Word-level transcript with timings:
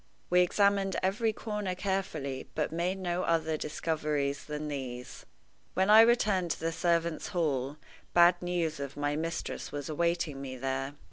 We 0.31 0.41
examined 0.41 0.95
every 1.03 1.31
corner 1.31 1.75
carefully, 1.75 2.47
but 2.55 2.71
made 2.71 2.97
no 2.97 3.21
other 3.21 3.55
discoveries 3.55 4.45
than 4.45 4.67
these. 4.67 5.27
When 5.75 5.91
I 5.91 6.01
returned 6.01 6.49
to 6.49 6.59
the 6.59 6.71
servants' 6.71 7.27
hall, 7.27 7.77
bad 8.15 8.41
news 8.41 8.79
of 8.79 8.97
my 8.97 9.15
mistress 9.15 9.71
was 9.71 9.89
awaiting 9.89 10.41
me 10.41 10.57
there. 10.57 10.95